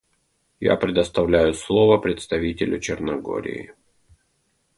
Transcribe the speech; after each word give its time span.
Я 0.59 0.77
предоставляю 0.77 1.53
слово 1.53 1.99
представителю 1.99 2.79
Черногории. 2.79 3.75